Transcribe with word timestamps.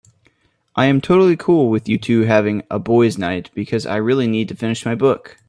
I 0.75 0.85
am 0.87 0.99
totally 0.99 1.37
cool 1.37 1.69
with 1.69 1.87
you 1.87 1.99
two 1.99 2.21
having 2.21 2.63
a 2.71 2.79
boys' 2.79 3.19
night 3.19 3.51
because 3.53 3.85
I 3.85 3.97
really 3.97 4.25
need 4.25 4.47
to 4.49 4.55
finish 4.55 4.83
my 4.83 4.95
book. 4.95 5.37